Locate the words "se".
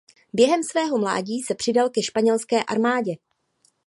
1.41-1.55